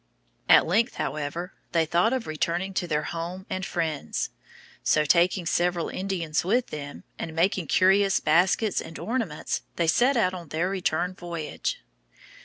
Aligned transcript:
At 0.49 0.65
length, 0.65 0.95
however, 0.95 1.53
they 1.73 1.85
thought 1.85 2.11
of 2.11 2.25
returning 2.25 2.73
to 2.73 2.87
their 2.87 3.03
home 3.03 3.45
and 3.51 3.63
friends. 3.63 4.31
So, 4.81 5.05
taking 5.05 5.45
several 5.45 5.89
Indians 5.89 6.43
with 6.43 6.71
them, 6.71 7.03
and 7.19 7.35
many 7.35 7.67
curious 7.67 8.19
baskets 8.19 8.81
and 8.81 8.97
ornaments, 8.97 9.61
they 9.75 9.85
set 9.85 10.17
out 10.17 10.33
on 10.33 10.47
their 10.47 10.71
return 10.71 11.13
voyage. 11.13 11.83